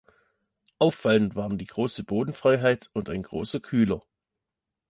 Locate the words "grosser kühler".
3.21-4.01